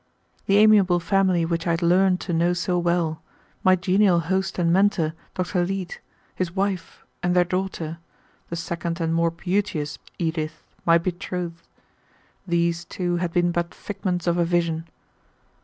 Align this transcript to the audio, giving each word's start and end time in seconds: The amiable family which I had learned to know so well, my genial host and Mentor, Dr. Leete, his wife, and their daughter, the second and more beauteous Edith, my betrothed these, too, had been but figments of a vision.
The 0.47 0.57
amiable 0.57 0.99
family 0.99 1.45
which 1.45 1.67
I 1.67 1.69
had 1.69 1.83
learned 1.83 2.19
to 2.21 2.33
know 2.33 2.53
so 2.53 2.79
well, 2.79 3.21
my 3.63 3.75
genial 3.75 4.21
host 4.21 4.57
and 4.57 4.73
Mentor, 4.73 5.13
Dr. 5.35 5.63
Leete, 5.63 5.99
his 6.33 6.55
wife, 6.55 7.05
and 7.21 7.35
their 7.35 7.43
daughter, 7.43 7.99
the 8.49 8.55
second 8.55 8.99
and 8.99 9.13
more 9.13 9.29
beauteous 9.29 9.99
Edith, 10.17 10.63
my 10.87 10.97
betrothed 10.97 11.61
these, 12.47 12.83
too, 12.83 13.17
had 13.17 13.31
been 13.31 13.51
but 13.51 13.75
figments 13.75 14.25
of 14.25 14.37
a 14.39 14.43
vision. 14.43 14.87